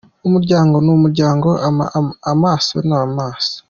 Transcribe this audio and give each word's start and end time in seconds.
Umuryango 0.27 0.75
ni 0.83 0.91
umuryango, 0.97 1.47
amaraso 2.31 2.75
ni 2.87 2.95
amaraso. 2.99 3.55